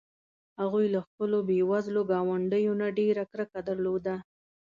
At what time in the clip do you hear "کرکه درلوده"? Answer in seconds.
3.31-4.15